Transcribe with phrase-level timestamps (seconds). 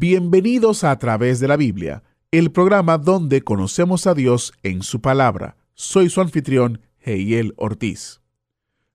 [0.00, 5.02] Bienvenidos a A través de la Biblia, el programa donde conocemos a Dios en su
[5.02, 5.58] palabra.
[5.74, 8.22] Soy su anfitrión, Heiel Ortiz.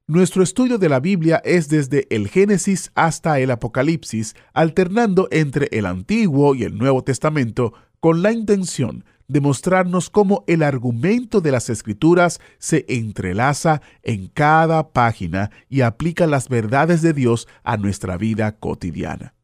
[0.08, 5.86] Nuestro estudio de la Biblia es desde el Génesis hasta el Apocalipsis, alternando entre el
[5.86, 11.70] Antiguo y el Nuevo Testamento con la intención de mostrarnos cómo el argumento de las
[11.70, 18.54] Escrituras se entrelaza en cada página y aplica las verdades de Dios a nuestra vida
[18.54, 19.35] cotidiana.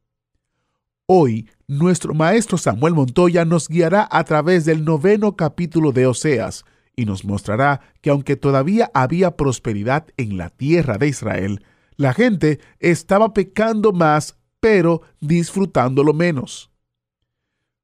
[1.13, 6.63] Hoy, nuestro maestro Samuel Montoya nos guiará a través del noveno capítulo de Oseas
[6.95, 11.65] y nos mostrará que aunque todavía había prosperidad en la tierra de Israel,
[11.97, 16.71] la gente estaba pecando más, pero disfrutándolo menos.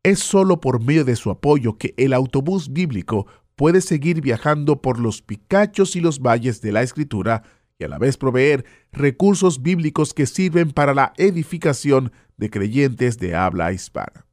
[0.02, 4.98] Es solo por medio de su apoyo que el autobús bíblico puede seguir viajando por
[4.98, 7.44] los picachos y los valles de la Escritura
[7.78, 13.36] y a la vez proveer recursos bíblicos que sirven para la edificación de creyentes de
[13.36, 14.26] habla hispana.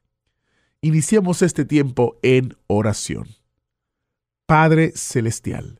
[0.81, 3.27] Iniciemos este tiempo en oración.
[4.47, 5.79] Padre Celestial,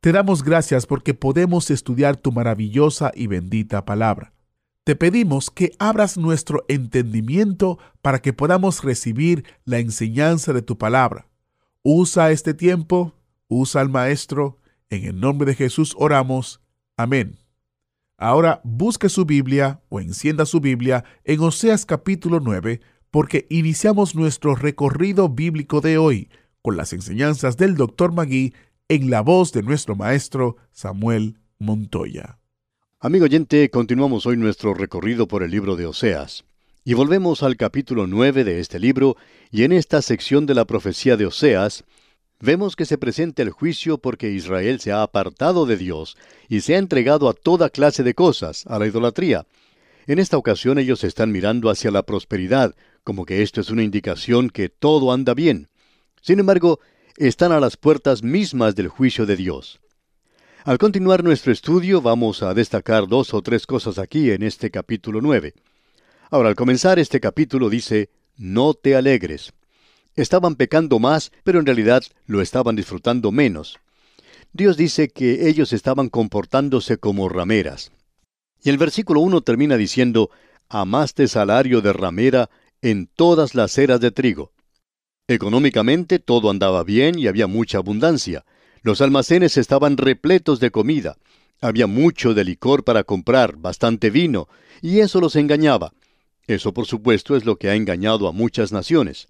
[0.00, 4.32] te damos gracias porque podemos estudiar tu maravillosa y bendita palabra
[4.90, 11.28] te pedimos que abras nuestro entendimiento para que podamos recibir la enseñanza de tu palabra.
[11.82, 13.14] Usa este tiempo,
[13.46, 16.60] usa al Maestro, en el nombre de Jesús oramos.
[16.96, 17.38] Amén.
[18.16, 22.80] Ahora busque su Biblia o encienda su Biblia en Oseas capítulo 9
[23.10, 26.30] porque iniciamos nuestro recorrido bíblico de hoy
[26.62, 28.12] con las enseñanzas del Dr.
[28.12, 28.54] Magui
[28.90, 32.40] en la voz de nuestro maestro Samuel Montoya.
[32.98, 36.44] Amigo oyente, continuamos hoy nuestro recorrido por el libro de Oseas.
[36.84, 39.16] Y volvemos al capítulo 9 de este libro,
[39.52, 41.84] y en esta sección de la profecía de Oseas,
[42.40, 46.16] vemos que se presenta el juicio porque Israel se ha apartado de Dios
[46.48, 49.46] y se ha entregado a toda clase de cosas, a la idolatría.
[50.08, 54.50] En esta ocasión ellos están mirando hacia la prosperidad, como que esto es una indicación
[54.50, 55.68] que todo anda bien.
[56.22, 56.80] Sin embargo,
[57.16, 59.80] están a las puertas mismas del juicio de Dios.
[60.64, 65.20] Al continuar nuestro estudio vamos a destacar dos o tres cosas aquí en este capítulo
[65.20, 65.54] 9.
[66.30, 69.52] Ahora, al comenzar este capítulo dice, no te alegres.
[70.16, 73.78] Estaban pecando más, pero en realidad lo estaban disfrutando menos.
[74.52, 77.92] Dios dice que ellos estaban comportándose como rameras.
[78.62, 80.30] Y el versículo 1 termina diciendo,
[80.68, 82.50] amaste salario de ramera
[82.82, 84.52] en todas las eras de trigo.
[85.30, 88.44] Económicamente todo andaba bien y había mucha abundancia.
[88.82, 91.18] Los almacenes estaban repletos de comida.
[91.60, 94.48] Había mucho de licor para comprar, bastante vino,
[94.82, 95.92] y eso los engañaba.
[96.48, 99.28] Eso, por supuesto, es lo que ha engañado a muchas naciones.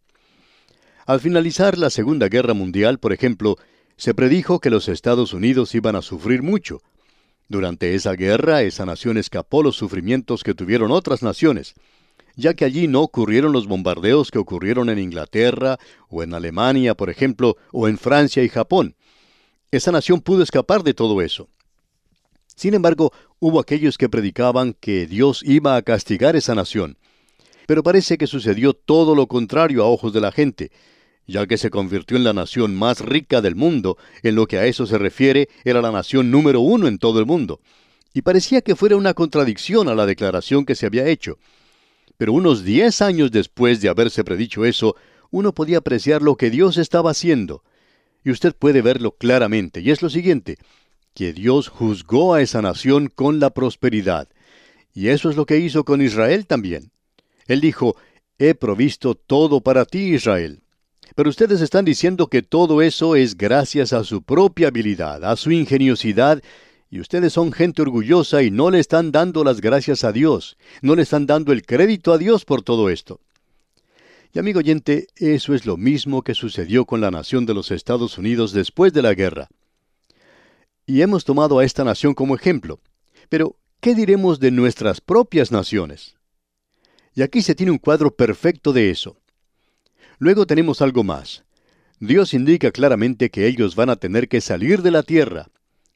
[1.04, 3.58] Al finalizar la Segunda Guerra Mundial, por ejemplo,
[3.98, 6.80] se predijo que los Estados Unidos iban a sufrir mucho.
[7.46, 11.74] Durante esa guerra, esa nación escapó los sufrimientos que tuvieron otras naciones,
[12.40, 15.78] ya que allí no ocurrieron los bombardeos que ocurrieron en Inglaterra
[16.08, 18.96] o en Alemania, por ejemplo, o en Francia y Japón.
[19.70, 21.48] Esa nación pudo escapar de todo eso.
[22.56, 26.98] Sin embargo, hubo aquellos que predicaban que Dios iba a castigar esa nación.
[27.66, 30.72] Pero parece que sucedió todo lo contrario a ojos de la gente,
[31.26, 34.66] ya que se convirtió en la nación más rica del mundo, en lo que a
[34.66, 37.60] eso se refiere, era la nación número uno en todo el mundo.
[38.12, 41.38] Y parecía que fuera una contradicción a la declaración que se había hecho.
[42.20, 44.94] Pero unos diez años después de haberse predicho eso,
[45.30, 47.64] uno podía apreciar lo que Dios estaba haciendo.
[48.22, 50.58] Y usted puede verlo claramente, y es lo siguiente,
[51.14, 54.28] que Dios juzgó a esa nación con la prosperidad.
[54.92, 56.92] Y eso es lo que hizo con Israel también.
[57.46, 57.96] Él dijo,
[58.38, 60.60] He provisto todo para ti, Israel.
[61.16, 65.52] Pero ustedes están diciendo que todo eso es gracias a su propia habilidad, a su
[65.52, 66.42] ingeniosidad,
[66.90, 70.96] y ustedes son gente orgullosa y no le están dando las gracias a Dios, no
[70.96, 73.20] le están dando el crédito a Dios por todo esto.
[74.32, 78.18] Y amigo oyente, eso es lo mismo que sucedió con la nación de los Estados
[78.18, 79.48] Unidos después de la guerra.
[80.84, 82.80] Y hemos tomado a esta nación como ejemplo.
[83.28, 86.16] Pero, ¿qué diremos de nuestras propias naciones?
[87.14, 89.16] Y aquí se tiene un cuadro perfecto de eso.
[90.18, 91.44] Luego tenemos algo más.
[91.98, 95.48] Dios indica claramente que ellos van a tener que salir de la tierra.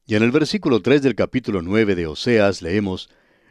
[0.07, 3.09] Y en el versículo 3 del capítulo 9 de Oseas leemos,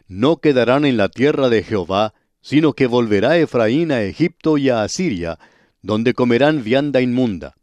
[0.07, 4.83] No quedarán en la tierra de Jehová, sino que volverá Efraín a Egipto y a
[4.83, 5.39] Asiria,
[5.81, 7.55] donde comerán vianda inmunda.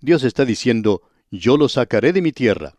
[0.00, 2.76] Dios está diciendo, Yo los sacaré de mi tierra.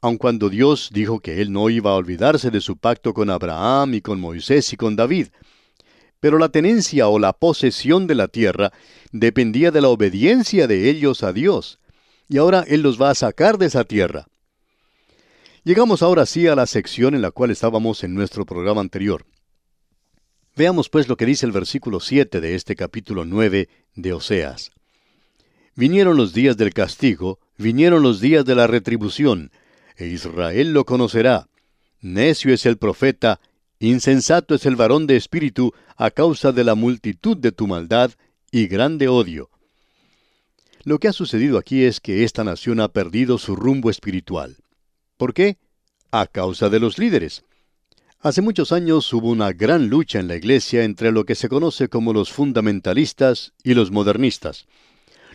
[0.00, 3.94] Aun cuando Dios dijo que Él no iba a olvidarse de su pacto con Abraham
[3.94, 5.26] y con Moisés y con David,
[6.20, 8.72] pero la tenencia o la posesión de la tierra
[9.12, 11.80] dependía de la obediencia de ellos a Dios.
[12.28, 14.26] Y ahora Él los va a sacar de esa tierra.
[15.68, 19.26] Llegamos ahora sí a la sección en la cual estábamos en nuestro programa anterior.
[20.56, 24.70] Veamos pues lo que dice el versículo 7 de este capítulo 9 de Oseas.
[25.74, 29.50] Vinieron los días del castigo, vinieron los días de la retribución,
[29.98, 31.50] e Israel lo conocerá.
[32.00, 33.38] Necio es el profeta,
[33.78, 38.12] Insensato es el varón de espíritu a causa de la multitud de tu maldad
[38.50, 39.50] y grande odio.
[40.84, 44.56] Lo que ha sucedido aquí es que esta nación ha perdido su rumbo espiritual.
[45.18, 45.58] ¿Por qué?
[46.12, 47.44] A causa de los líderes.
[48.20, 51.88] Hace muchos años hubo una gran lucha en la iglesia entre lo que se conoce
[51.88, 54.66] como los fundamentalistas y los modernistas.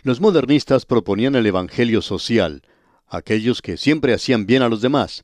[0.02, 2.62] Los modernistas proponían el Evangelio social,
[3.08, 5.22] aquellos que siempre hacían bien a los demás,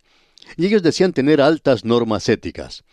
[0.58, 2.84] y ellos decían tener altas normas éticas.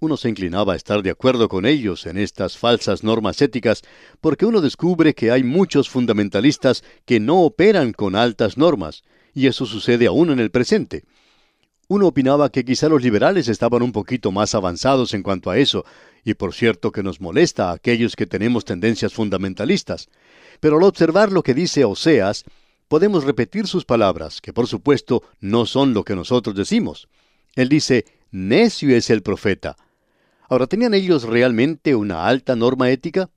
[0.00, 3.82] Uno se inclinaba a estar de acuerdo con ellos en estas falsas normas éticas
[4.20, 9.66] porque uno descubre que hay muchos fundamentalistas que no operan con altas normas, y eso
[9.66, 11.04] sucede aún en el presente.
[11.88, 15.84] Uno opinaba que quizá los liberales estaban un poquito más avanzados en cuanto a eso,
[16.24, 20.08] y por cierto que nos molesta a aquellos que tenemos tendencias fundamentalistas.
[20.60, 22.44] Pero al observar lo que dice Oseas,
[22.88, 27.08] podemos repetir sus palabras, que por supuesto no son lo que nosotros decimos.
[27.54, 29.76] Él dice, necio es el profeta,
[30.52, 33.30] Ahora, ¿tenían ellos realmente una alta norma ética?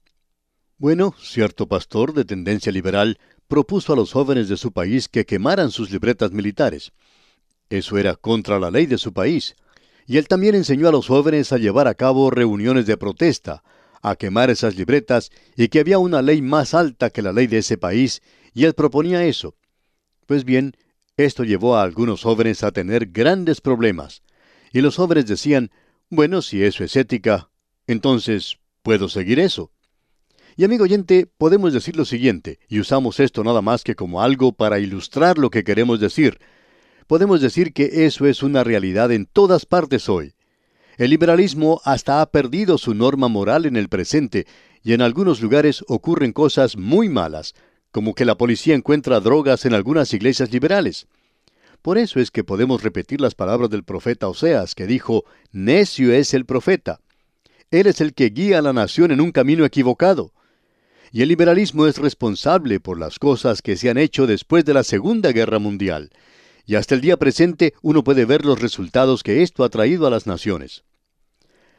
[0.77, 5.71] Bueno, cierto pastor de tendencia liberal propuso a los jóvenes de su país que quemaran
[5.71, 6.91] sus libretas militares.
[7.69, 9.55] Eso era contra la ley de su país.
[10.07, 13.63] Y él también enseñó a los jóvenes a llevar a cabo reuniones de protesta,
[14.01, 17.57] a quemar esas libretas y que había una ley más alta que la ley de
[17.59, 18.21] ese país,
[18.53, 19.55] y él proponía eso.
[20.27, 20.75] Pues bien,
[21.17, 24.21] esto llevó a algunos jóvenes a tener grandes problemas.
[24.71, 25.71] Y los jóvenes decían,
[26.09, 27.49] bueno, si eso es ética,
[27.87, 29.71] entonces puedo seguir eso.
[30.57, 34.53] Y amigo oyente, podemos decir lo siguiente, y usamos esto nada más que como algo
[34.53, 36.39] para ilustrar lo que queremos decir.
[37.07, 40.33] Podemos decir que eso es una realidad en todas partes hoy.
[40.97, 44.47] El liberalismo hasta ha perdido su norma moral en el presente,
[44.81, 47.53] y en algunos lugares ocurren cosas muy malas,
[47.91, 51.07] como que la policía encuentra drogas en algunas iglesias liberales.
[51.81, 56.33] Por eso es que podemos repetir las palabras del profeta Oseas, que dijo, necio es
[56.33, 57.01] el profeta.
[57.71, 60.31] Él es el que guía a la nación en un camino equivocado.
[61.15, 64.83] Y el liberalismo es responsable por las cosas que se han hecho después de la
[64.83, 66.09] Segunda Guerra Mundial.
[66.65, 70.09] Y hasta el día presente uno puede ver los resultados que esto ha traído a
[70.09, 70.83] las naciones.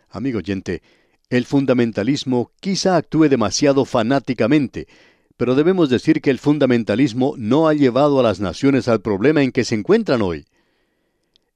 [0.08, 0.80] Amigo oyente,
[1.28, 4.88] el fundamentalismo quizá actúe demasiado fanáticamente,
[5.36, 9.52] pero debemos decir que el fundamentalismo no ha llevado a las naciones al problema en
[9.52, 10.46] que se encuentran hoy.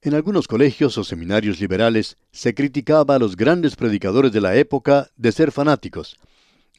[0.03, 5.09] En algunos colegios o seminarios liberales se criticaba a los grandes predicadores de la época
[5.17, 6.19] de ser fanáticos.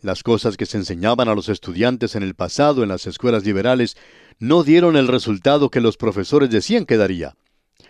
[0.01, 3.97] Las cosas que se enseñaban a los estudiantes en el pasado en las escuelas liberales
[4.39, 7.35] no dieron el resultado que los profesores decían que daría.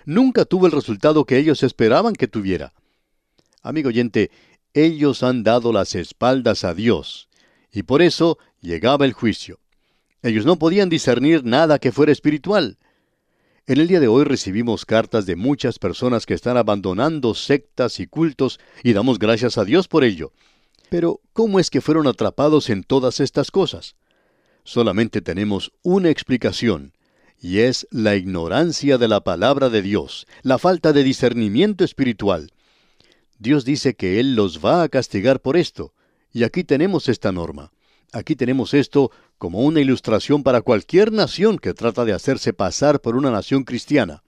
[0.05, 2.73] Nunca tuvo el resultado que ellos esperaban que tuviera.
[3.61, 4.29] Amigo oyente,
[4.73, 7.29] ellos han dado las espaldas a Dios,
[7.71, 9.59] y por eso llegaba el juicio.
[10.21, 12.77] Ellos no podían discernir nada que fuera espiritual.
[13.67, 18.07] En el día de hoy recibimos cartas de muchas personas que están abandonando sectas y
[18.07, 20.33] cultos y damos gracias a Dios por ello.
[20.91, 23.95] Pero, ¿cómo es que fueron atrapados en todas estas cosas?
[24.65, 26.91] Solamente tenemos una explicación,
[27.39, 32.51] y es la ignorancia de la palabra de Dios, la falta de discernimiento espiritual.
[33.39, 35.93] Dios dice que Él los va a castigar por esto,
[36.33, 37.71] y aquí tenemos esta norma.
[38.11, 43.15] Aquí tenemos esto como una ilustración para cualquier nación que trata de hacerse pasar por
[43.15, 44.23] una nación cristiana.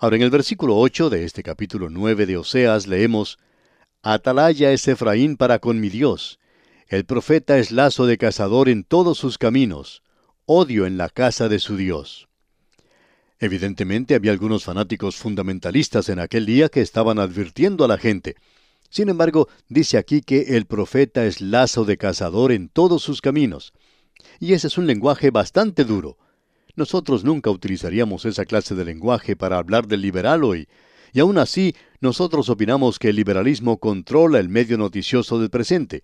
[0.00, 3.38] Ahora en el versículo 8 de este capítulo 9 de Oseas leemos,
[4.10, 6.38] Atalaya es Efraín para con mi Dios,
[6.86, 10.02] el profeta es lazo de cazador en todos sus caminos,
[10.46, 12.26] odio en la casa de su Dios.
[13.38, 18.36] Evidentemente había algunos fanáticos fundamentalistas en aquel día que estaban advirtiendo a la gente,
[18.88, 23.74] sin embargo, dice aquí que el profeta es lazo de cazador en todos sus caminos.
[24.40, 26.16] Y ese es un lenguaje bastante duro.
[26.76, 30.66] Nosotros nunca utilizaríamos esa clase de lenguaje para hablar del liberal hoy,
[31.12, 36.02] y aún así nosotros opinamos que el liberalismo controla el medio noticioso del presente.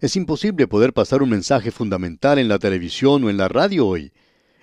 [0.00, 4.12] Es imposible poder pasar un mensaje fundamental en la televisión o en la radio hoy.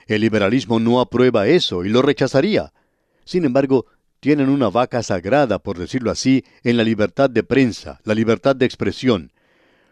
[0.07, 2.73] El liberalismo no aprueba eso y lo rechazaría.
[3.23, 3.85] Sin embargo,
[4.19, 8.65] tienen una vaca sagrada, por decirlo así, en la libertad de prensa, la libertad de
[8.65, 9.31] expresión.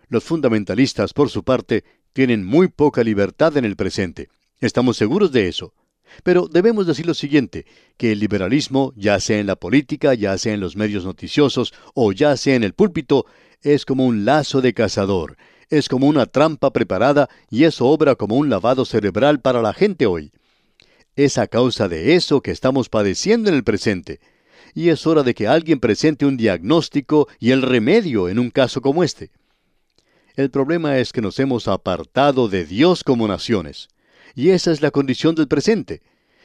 [0.07, 4.29] Los fundamentalistas, por su parte, tienen muy poca libertad en el presente.
[4.59, 5.73] Estamos seguros de eso.
[6.23, 7.65] Pero debemos decir lo siguiente,
[7.97, 12.11] que el liberalismo, ya sea en la política, ya sea en los medios noticiosos o
[12.11, 13.25] ya sea en el púlpito,
[13.61, 15.37] es como un lazo de cazador,
[15.69, 20.05] es como una trampa preparada y eso obra como un lavado cerebral para la gente
[20.05, 20.31] hoy.
[21.15, 24.19] Es a causa de eso que estamos padeciendo en el presente.
[24.73, 28.81] Y es hora de que alguien presente un diagnóstico y el remedio en un caso
[28.81, 29.31] como este.
[30.35, 33.87] El problema es que nos hemos apartado de Dios como naciones.
[34.35, 36.01] Y esa es la condición del presente.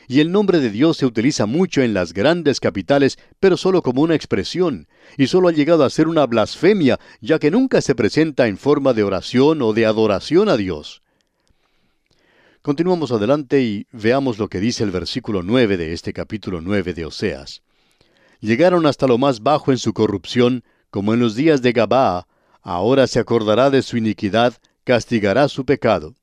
[0.06, 4.02] Y el nombre de Dios se utiliza mucho en las grandes capitales, pero solo como
[4.02, 8.48] una expresión, y solo ha llegado a ser una blasfemia, ya que nunca se presenta
[8.48, 11.02] en forma de oración o de adoración a Dios.
[12.62, 17.06] Continuamos adelante y veamos lo que dice el versículo 9 de este capítulo 9 de
[17.06, 17.62] Oseas.
[18.40, 22.26] Llegaron hasta lo más bajo en su corrupción, como en los días de Gabaa,
[22.62, 24.54] ahora se acordará de su iniquidad,
[24.84, 26.14] castigará su pecado.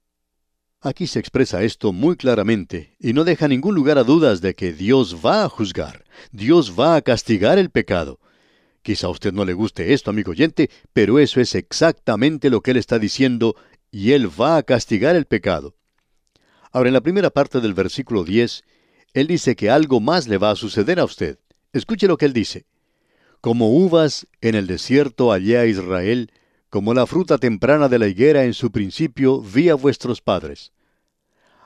[0.82, 4.74] Aquí se expresa esto muy claramente y no deja ningún lugar a dudas de que
[4.74, 8.20] Dios va a juzgar, Dios va a castigar el pecado.
[8.84, 12.72] Quizá a usted no le guste esto, amigo oyente, pero eso es exactamente lo que
[12.72, 13.56] él está diciendo,
[13.90, 15.76] y él va a castigar el pecado.
[16.72, 18.64] Ahora, en la primera parte del versículo 10,
[19.14, 21.40] él dice que algo más le va a suceder a usted.
[21.74, 22.68] Escuche lo que él dice.
[23.42, 26.32] Como uvas en el desierto hallé a Israel,
[26.70, 30.74] como la fruta temprana de la higuera en su principio vi a vuestros padres.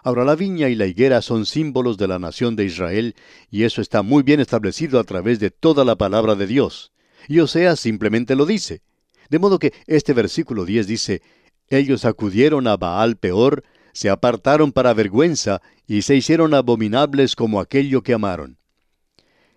[0.04, 3.16] Ahora la viña y la higuera son símbolos de la nación de Israel,
[3.50, 6.92] y eso está muy bien establecido a través de toda la palabra de Dios.
[7.28, 8.82] Y Oseas simplemente lo dice.
[9.30, 11.22] De modo que este versículo 10 dice,
[11.70, 18.02] ellos acudieron a Baal peor, se apartaron para vergüenza y se hicieron abominables como aquello
[18.02, 18.58] que amaron.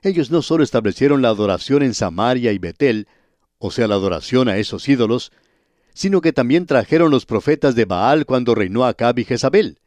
[0.03, 3.09] Ellos no solo establecieron la adoración en Samaria y Betel,
[3.67, 5.33] o sea, la adoración a esos ídolos,
[5.95, 9.79] sino que también trajeron los profetas de Baal cuando reinó Acab y Jezabel.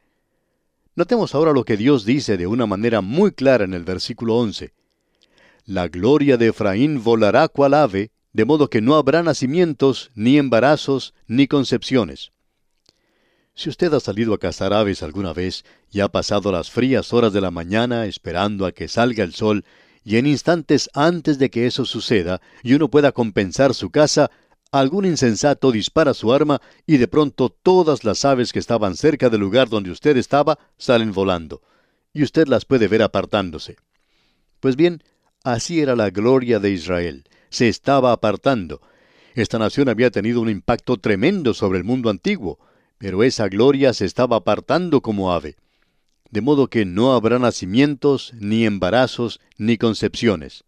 [0.96, 4.72] Notemos ahora lo que Dios dice de una manera muy clara en el versículo 11.
[5.64, 11.14] La gloria de Efraín volará cual ave, de modo que no habrá nacimientos, ni embarazos,
[11.28, 12.32] ni concepciones.
[13.54, 17.32] Si usted ha salido a cazar aves alguna vez y ha pasado las frías horas
[17.32, 19.64] de la mañana esperando a que salga el sol,
[20.08, 24.30] y en instantes antes de que eso suceda y uno pueda compensar su caza,
[24.72, 29.40] algún insensato dispara su arma y de pronto todas las aves que estaban cerca del
[29.40, 31.60] lugar donde usted estaba salen volando,
[32.14, 33.76] y usted las puede ver apartándose.
[34.60, 35.02] Pues bien,
[35.44, 38.80] así era la gloria de Israel, se estaba apartando.
[39.34, 42.58] Esta nación había tenido un impacto tremendo sobre el mundo antiguo,
[42.96, 45.56] pero esa gloria se estaba apartando como ave.
[46.30, 50.64] De modo que no habrá nacimientos, ni embarazos, ni concepciones.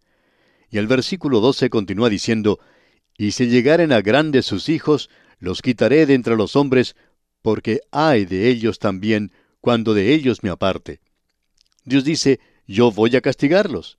[0.69, 2.59] Y el versículo 12 continúa diciendo,
[3.17, 6.95] Y si llegaren a grandes sus hijos, los quitaré de entre los hombres,
[7.41, 10.99] porque hay de ellos también, cuando de ellos me aparte.
[11.83, 13.97] Dios dice, yo voy a castigarlos.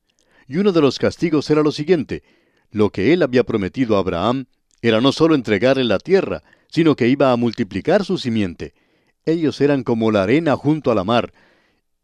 [0.49, 2.23] y uno de los castigos era lo siguiente.
[2.71, 4.47] Lo que él había prometido a Abraham
[4.81, 8.75] era no solo entregarle la tierra, sino que iba a multiplicar su simiente.
[9.25, 11.33] Ellos eran como la arena junto a la mar,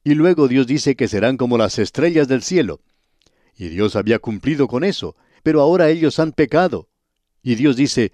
[0.09, 2.81] y luego Dios dice que serán como las estrellas del cielo.
[3.55, 6.89] Y Dios había cumplido con eso, pero ahora ellos han pecado.
[7.43, 8.13] Y Dios dice,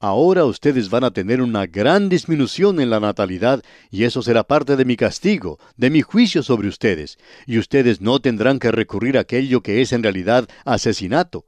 [0.00, 4.76] ahora ustedes van a tener una gran disminución en la natalidad, y eso será parte
[4.76, 7.16] de mi castigo, de mi juicio sobre ustedes,
[7.46, 11.46] y ustedes no tendrán que recurrir a aquello que es en realidad asesinato.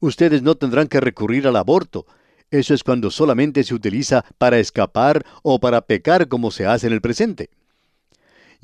[0.00, 2.04] Ustedes no tendrán que recurrir al aborto.
[2.50, 6.94] Eso es cuando solamente se utiliza para escapar o para pecar como se hace en
[6.94, 7.50] el presente.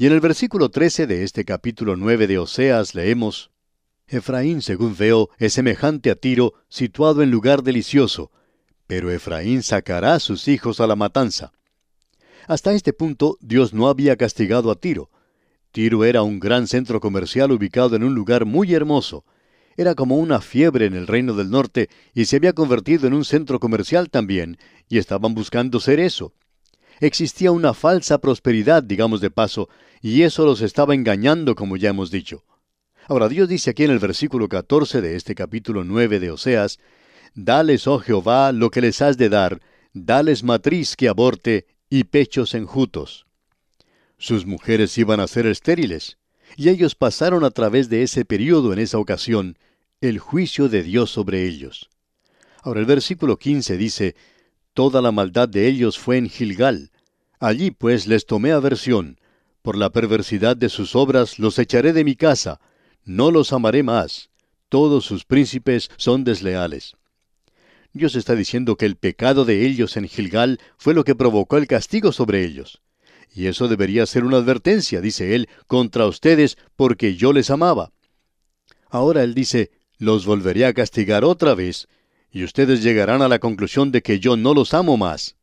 [0.00, 3.50] Y en el versículo 13 de este capítulo 9 de Oseas leemos,
[4.08, 8.30] Efraín, según veo, es semejante a Tiro, situado en lugar delicioso,
[8.86, 11.52] pero Efraín sacará a sus hijos a la matanza.
[12.46, 15.10] Hasta este punto Dios no había castigado a Tiro.
[15.70, 19.26] Tiro era un gran centro comercial ubicado en un lugar muy hermoso,
[19.76, 23.26] era como una fiebre en el reino del norte y se había convertido en un
[23.26, 24.56] centro comercial también,
[24.88, 26.32] y estaban buscando ser eso.
[27.00, 29.68] Existía una falsa prosperidad, digamos de paso,
[30.02, 32.44] y eso los estaba engañando, como ya hemos dicho.
[33.08, 36.78] Ahora Dios dice aquí en el versículo 14 de este capítulo 9 de Oseas,
[37.34, 39.60] Dales, oh Jehová, lo que les has de dar,
[39.92, 43.26] dales matriz que aborte y pechos enjutos.
[44.18, 46.18] Sus mujeres iban a ser estériles,
[46.56, 49.56] y ellos pasaron a través de ese periodo en esa ocasión,
[50.00, 51.88] el juicio de Dios sobre ellos.
[52.62, 54.14] Ahora el versículo 15 dice,
[54.80, 56.90] Toda la maldad de ellos fue en Gilgal.
[57.38, 59.20] Allí pues les tomé aversión.
[59.60, 62.62] Por la perversidad de sus obras los echaré de mi casa.
[63.04, 64.30] No los amaré más.
[64.70, 66.96] Todos sus príncipes son desleales.
[67.92, 71.66] Dios está diciendo que el pecado de ellos en Gilgal fue lo que provocó el
[71.66, 72.80] castigo sobre ellos.
[73.34, 77.92] Y eso debería ser una advertencia, dice él, contra ustedes, porque yo les amaba.
[78.88, 81.86] Ahora él dice, los volveré a castigar otra vez,
[82.32, 85.36] y ustedes llegarán a la conclusión de que yo no los amo más.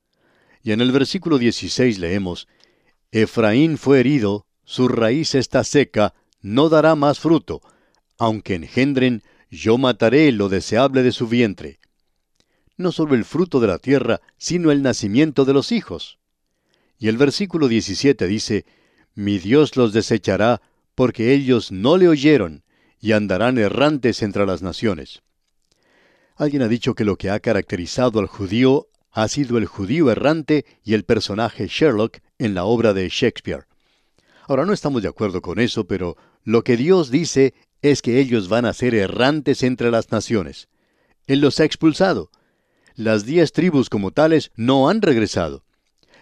[0.64, 2.48] Y en el versículo 16 leemos,
[3.12, 7.62] Efraín fue herido, su raíz está seca, no dará más fruto,
[8.18, 11.80] aunque engendren, yo mataré lo deseable de su vientre.
[12.76, 16.20] No solo el fruto de la tierra, sino el nacimiento de los hijos.
[17.00, 18.66] Y el versículo 17 dice,
[19.16, 20.62] Mi Dios los desechará,
[20.96, 22.64] porque ellos no le oyeron,
[23.00, 25.22] y andarán errantes entre las naciones.
[26.38, 30.66] Alguien ha dicho que lo que ha caracterizado al judío ha sido el judío errante
[30.84, 33.66] y el personaje Sherlock en la obra de Shakespeare.
[34.48, 38.50] Ahora no estamos de acuerdo con eso, pero lo que Dios dice es que ellos
[38.50, 40.68] van a ser errantes entre las naciones.
[41.26, 42.30] Él los ha expulsado.
[42.96, 45.64] Las diez tribus como tales no han regresado.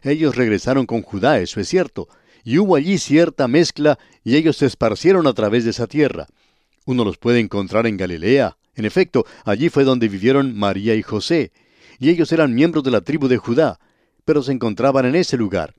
[0.01, 2.07] Ellos regresaron con Judá, eso es cierto,
[2.43, 6.27] y hubo allí cierta mezcla y ellos se esparcieron a través de esa tierra.
[6.85, 8.55] Uno los puede encontrar en Galilea.
[8.75, 11.51] En efecto, allí fue donde vivieron María y José,
[11.99, 13.79] y ellos eran miembros de la tribu de Judá,
[14.25, 15.73] pero se encontraban en ese lugar.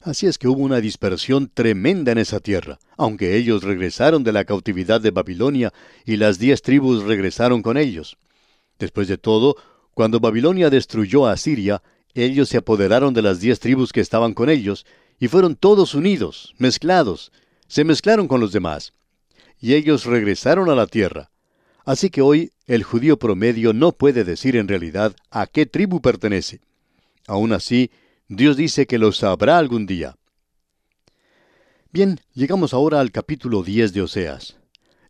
[0.00, 4.44] Así es que hubo una dispersión tremenda en esa tierra, aunque ellos regresaron de la
[4.44, 5.72] cautividad de Babilonia
[6.04, 8.16] y las diez tribus regresaron con ellos.
[8.78, 9.56] Después de todo,
[9.94, 11.82] cuando Babilonia destruyó a Asiria,
[12.14, 14.86] ellos se apoderaron de las diez tribus que estaban con ellos,
[15.18, 17.32] y fueron todos unidos, mezclados,
[17.66, 18.92] se mezclaron con los demás
[19.60, 21.30] y ellos regresaron a la tierra.
[21.88, 26.60] Así que hoy el judío promedio no puede decir en realidad a qué tribu pertenece.
[27.26, 27.90] Aún así,
[28.28, 30.14] Dios dice que lo sabrá algún día.
[31.90, 34.58] Bien, llegamos ahora al capítulo 10 de Oseas.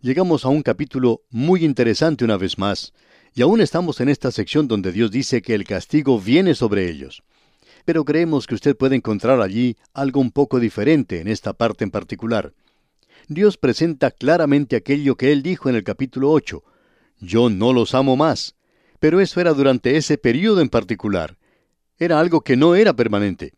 [0.02, 2.92] Llegamos a un capítulo muy interesante una vez más,
[3.34, 7.24] y aún estamos en esta sección donde Dios dice que el castigo viene sobre ellos.
[7.86, 11.90] Pero creemos que usted puede encontrar allí algo un poco diferente en esta parte en
[11.90, 12.52] particular.
[13.28, 16.64] Dios presenta claramente aquello que Él dijo en el capítulo 8.
[17.20, 18.54] Yo no los amo más.
[19.00, 21.36] Pero eso era durante ese periodo en particular.
[21.98, 23.52] Era algo que no era permanente.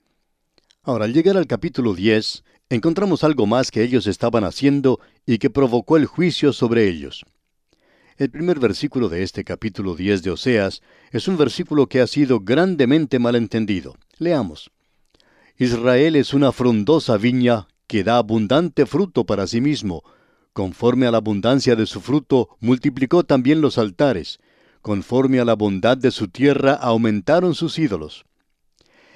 [0.83, 5.50] Ahora, al llegar al capítulo 10, encontramos algo más que ellos estaban haciendo y que
[5.50, 7.24] provocó el juicio sobre ellos.
[8.16, 12.40] El primer versículo de este capítulo 10 de Oseas es un versículo que ha sido
[12.40, 13.96] grandemente malentendido.
[14.18, 14.72] Leamos.
[15.59, 20.05] Israel es una frondosa viña que da abundante fruto para sí mismo.
[20.53, 24.38] Conforme a la abundancia de su fruto, multiplicó también los altares.
[24.81, 28.26] Conforme a la bondad de su tierra, aumentaron sus ídolos.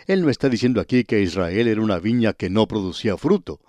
[0.09, 3.61] Él no está diciendo aquí que Israel era una viña que no producía fruto.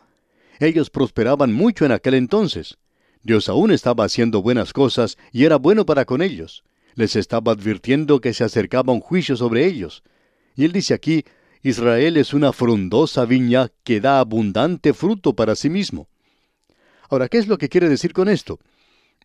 [0.59, 2.79] Ellos prosperaban mucho en aquel entonces.
[3.21, 6.63] Dios aún estaba haciendo buenas cosas y era bueno para con ellos.
[6.95, 10.01] Les estaba advirtiendo que se acercaba un juicio sobre ellos.
[10.55, 11.25] Y él dice aquí,
[11.65, 16.07] Israel es una frondosa viña que da abundante fruto para sí mismo.
[17.09, 18.59] Ahora, ¿qué es lo que quiere decir con esto?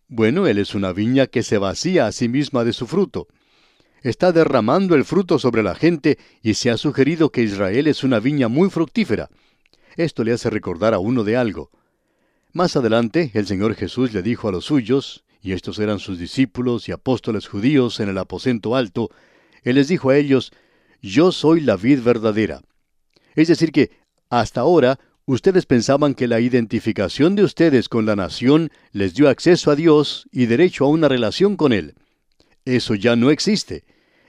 [0.07, 3.27] Bueno, Él es una viña que se vacía a sí misma de su fruto.
[4.01, 8.19] Está derramando el fruto sobre la gente y se ha sugerido que Israel es una
[8.19, 9.29] viña muy fructífera.
[9.95, 11.69] Esto le hace recordar a uno de algo.
[12.53, 16.89] Más adelante, el Señor Jesús le dijo a los suyos, y estos eran sus discípulos
[16.89, 19.11] y apóstoles judíos en el aposento alto,
[19.61, 20.51] Él les dijo a ellos,
[21.01, 22.61] Yo soy la vid verdadera.
[23.35, 23.91] Es decir, que
[24.29, 29.71] hasta ahora ustedes pensaban que la identificación de ustedes con la nación les dio acceso
[29.71, 31.95] a Dios y derecho a una relación con Él.
[32.65, 33.83] Eso ya no existe.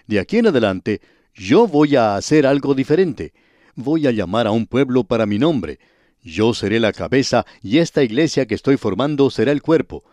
[0.06, 1.00] De aquí en adelante,
[1.35, 3.32] yo voy a hacer algo diferente.
[3.74, 5.78] Voy a llamar a un pueblo para mi nombre.
[6.22, 10.04] Yo seré la cabeza y esta iglesia que estoy formando será el cuerpo.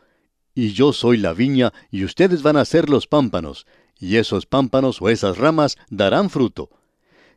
[0.55, 3.65] Y yo soy la viña y ustedes van a ser los pámpanos.
[3.99, 6.69] Y esos pámpanos o esas ramas darán fruto.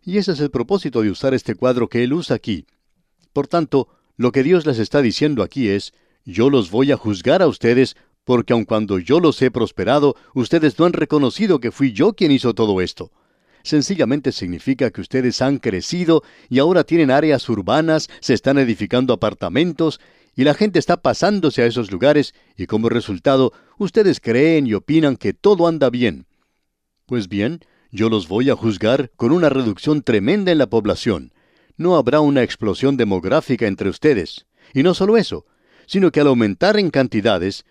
[0.04, 2.66] Y ese es el propósito de usar este cuadro que él usa aquí.
[3.32, 5.92] Por tanto, lo que Dios les está diciendo aquí es,
[6.24, 10.78] yo los voy a juzgar a ustedes, porque aun cuando yo los he prosperado, ustedes
[10.78, 13.10] no han reconocido que fui yo quien hizo todo esto.
[13.64, 20.00] Sencillamente significa que ustedes han crecido y ahora tienen áreas urbanas, se están edificando apartamentos,
[20.34, 25.16] y la gente está pasándose a esos lugares, y como resultado, ustedes creen y opinan
[25.16, 26.26] que todo anda bien.
[27.12, 31.34] Pues bien, yo los voy a juzgar con una reducción tremenda en la población
[31.76, 34.46] no habrá una explosión demográfica entre ustedes.
[34.72, 35.44] Y no solo eso,
[35.86, 37.66] sino que al aumentar en cantidades,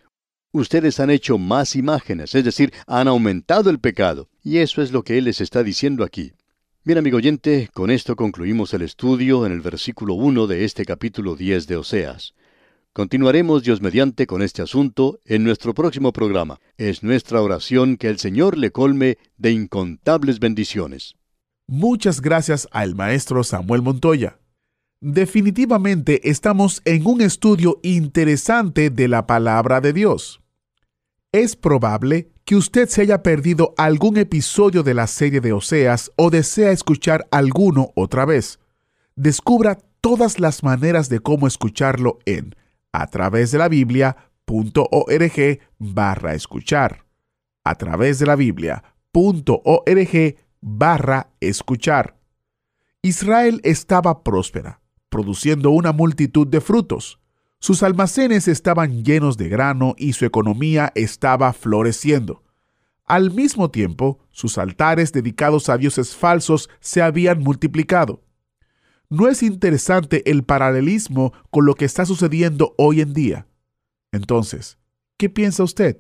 [0.52, 4.30] ustedes han hecho más imágenes, es decir, han aumentado el pecado.
[4.44, 6.34] Y eso es lo que Él les está diciendo aquí.
[6.84, 11.36] Bien, amigo oyente, con esto concluimos el estudio en el versículo 1 de este capítulo
[11.36, 12.36] 10 de Oseas.
[12.94, 16.60] Continuaremos Dios mediante con este asunto en nuestro próximo programa.
[16.76, 21.16] Es nuestra oración que el Señor le colme de incontables bendiciones.
[21.68, 24.40] Muchas gracias al maestro Samuel Montoya.
[25.00, 30.42] Definitivamente estamos en un estudio interesante de la palabra de Dios.
[31.32, 36.30] Es probable que usted se haya perdido algún episodio de la serie de Oseas o
[36.30, 38.60] desea escuchar alguno otra vez.
[39.16, 42.54] Descubra todas las maneras de cómo escucharlo en
[42.92, 47.06] a través de la Biblia.org barra escuchar.
[47.64, 52.18] A través de la Biblia.org barra escuchar.
[53.02, 57.20] Israel estaba próspera, produciendo una multitud de frutos.
[57.60, 62.44] Sus almacenes estaban llenos de grano y su economía estaba floreciendo.
[63.06, 68.24] Al mismo tiempo, sus altares dedicados a dioses falsos se habían multiplicado.
[69.12, 73.46] ¿No es interesante el paralelismo con lo que está sucediendo hoy en día?
[74.14, 74.78] Entonces,
[75.18, 75.98] ¿qué piensa usted?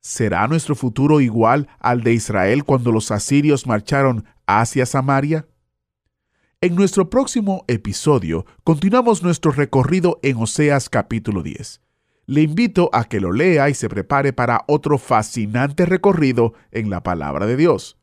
[0.00, 5.46] ¿Será nuestro futuro igual al de Israel cuando los asirios marcharon hacia Samaria?
[6.60, 11.80] En nuestro próximo episodio continuamos nuestro recorrido en Oseas capítulo 10.
[12.26, 17.04] Le invito a que lo lea y se prepare para otro fascinante recorrido en la
[17.04, 17.98] palabra de Dios.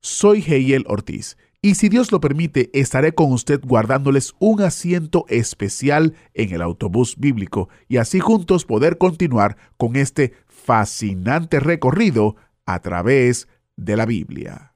[0.00, 6.14] Soy Heiel Ortiz y si Dios lo permite estaré con usted guardándoles un asiento especial
[6.34, 12.34] en el autobús bíblico y así juntos poder continuar con este fascinante recorrido
[12.66, 13.46] a través
[13.76, 14.74] de la Biblia.